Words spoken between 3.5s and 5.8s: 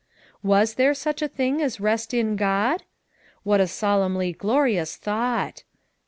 a solemnly glorious thought!